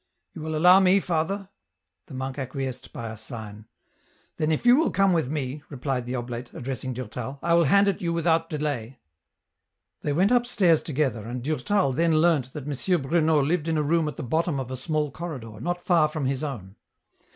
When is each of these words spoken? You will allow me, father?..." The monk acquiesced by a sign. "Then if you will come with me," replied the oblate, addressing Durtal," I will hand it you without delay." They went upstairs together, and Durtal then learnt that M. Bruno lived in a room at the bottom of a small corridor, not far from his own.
You 0.33 0.41
will 0.41 0.55
allow 0.55 0.79
me, 0.79 0.99
father?..." 0.99 1.49
The 2.07 2.15
monk 2.15 2.39
acquiesced 2.39 2.91
by 2.91 3.11
a 3.11 3.15
sign. 3.17 3.65
"Then 4.37 4.51
if 4.51 4.65
you 4.65 4.75
will 4.75 4.89
come 4.89 5.13
with 5.13 5.29
me," 5.29 5.61
replied 5.69 6.07
the 6.07 6.15
oblate, 6.15 6.51
addressing 6.55 6.93
Durtal," 6.95 7.37
I 7.43 7.53
will 7.53 7.65
hand 7.65 7.87
it 7.87 8.01
you 8.01 8.11
without 8.11 8.49
delay." 8.49 8.97
They 10.01 10.11
went 10.11 10.31
upstairs 10.31 10.81
together, 10.81 11.25
and 11.25 11.43
Durtal 11.43 11.91
then 11.93 12.15
learnt 12.17 12.51
that 12.53 12.65
M. 12.67 13.01
Bruno 13.03 13.43
lived 13.43 13.67
in 13.67 13.77
a 13.77 13.83
room 13.83 14.07
at 14.07 14.17
the 14.17 14.23
bottom 14.23 14.59
of 14.59 14.71
a 14.71 14.75
small 14.75 15.11
corridor, 15.11 15.59
not 15.61 15.79
far 15.79 16.07
from 16.07 16.25
his 16.25 16.43
own. 16.43 16.77